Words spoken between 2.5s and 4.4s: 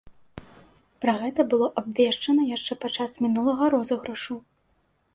яшчэ падчас мінулага розыгрышу.